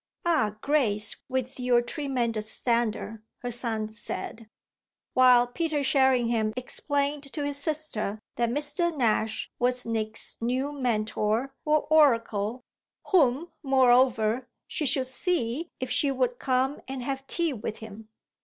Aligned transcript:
"Ah 0.25 0.55
Grace, 0.61 1.17
with 1.29 1.59
your 1.59 1.79
tremendous 1.83 2.49
standard!" 2.49 3.21
her 3.43 3.51
son 3.51 3.87
said; 3.87 4.49
while 5.13 5.45
Peter 5.45 5.83
Sherringham 5.83 6.53
explained 6.57 7.31
to 7.33 7.45
his 7.45 7.57
sister 7.57 8.17
that 8.35 8.49
Mr. 8.49 8.97
Nash 8.97 9.51
was 9.59 9.85
Nick's 9.85 10.37
new 10.41 10.71
Mentor 10.71 11.53
or 11.65 11.85
oracle 11.91 12.63
whom, 13.09 13.51
moreover, 13.61 14.47
she 14.67 14.87
should 14.87 15.05
see 15.05 15.69
if 15.79 15.91
she 15.91 16.09
would 16.09 16.39
come 16.39 16.81
and 16.87 17.03
have 17.03 17.27
tea 17.27 17.53
with 17.53 17.77
him. 17.77 18.09